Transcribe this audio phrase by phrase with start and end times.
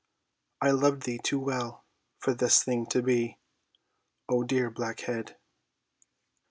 [0.59, 1.85] I loved thee too well
[2.17, 3.37] for this thing to be,
[4.27, 5.37] O dear black head!